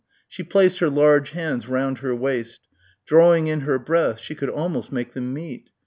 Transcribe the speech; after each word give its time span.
She 0.27 0.41
placed 0.41 0.79
her 0.79 0.89
large 0.89 1.29
hands 1.29 1.67
round 1.67 1.99
her 1.99 2.15
waist. 2.15 2.61
Drawing 3.05 3.45
in 3.45 3.59
her 3.59 3.77
breath 3.77 4.17
she 4.19 4.33
could 4.33 4.49
almost 4.49 4.91
make 4.91 5.13
them 5.13 5.31
meet. 5.31 5.69